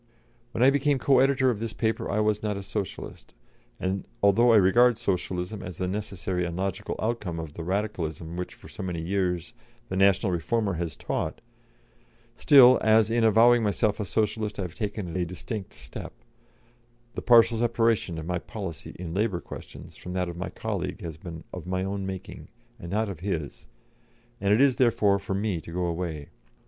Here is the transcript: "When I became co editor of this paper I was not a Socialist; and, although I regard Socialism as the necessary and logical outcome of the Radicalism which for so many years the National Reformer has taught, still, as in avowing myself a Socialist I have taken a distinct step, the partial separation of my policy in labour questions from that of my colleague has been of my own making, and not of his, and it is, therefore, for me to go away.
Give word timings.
"When 0.51 0.63
I 0.63 0.71
became 0.71 0.97
co 0.97 1.19
editor 1.19 1.51
of 1.51 1.59
this 1.59 1.73
paper 1.73 2.09
I 2.09 2.21
was 2.21 2.41
not 2.41 2.57
a 2.57 2.63
Socialist; 2.63 3.35
and, 3.79 4.07
although 4.23 4.51
I 4.51 4.55
regard 4.55 4.97
Socialism 4.97 5.61
as 5.61 5.77
the 5.77 5.87
necessary 5.87 6.43
and 6.43 6.57
logical 6.57 6.95
outcome 6.97 7.39
of 7.39 7.53
the 7.53 7.63
Radicalism 7.63 8.35
which 8.35 8.55
for 8.55 8.67
so 8.67 8.81
many 8.81 8.99
years 8.99 9.53
the 9.89 9.95
National 9.95 10.31
Reformer 10.31 10.73
has 10.73 10.95
taught, 10.95 11.39
still, 12.35 12.79
as 12.81 13.11
in 13.11 13.23
avowing 13.23 13.61
myself 13.61 13.99
a 13.99 14.05
Socialist 14.05 14.57
I 14.57 14.63
have 14.63 14.73
taken 14.73 15.15
a 15.15 15.23
distinct 15.23 15.75
step, 15.75 16.13
the 17.13 17.21
partial 17.21 17.59
separation 17.59 18.17
of 18.17 18.25
my 18.25 18.39
policy 18.39 18.95
in 18.97 19.13
labour 19.13 19.39
questions 19.39 19.97
from 19.97 20.13
that 20.13 20.27
of 20.29 20.35
my 20.35 20.49
colleague 20.49 21.01
has 21.01 21.17
been 21.17 21.43
of 21.53 21.67
my 21.67 21.83
own 21.83 22.07
making, 22.07 22.47
and 22.79 22.89
not 22.89 23.07
of 23.07 23.19
his, 23.19 23.67
and 24.39 24.51
it 24.51 24.61
is, 24.61 24.77
therefore, 24.77 25.19
for 25.19 25.35
me 25.35 25.61
to 25.61 25.71
go 25.71 25.85
away. 25.85 26.29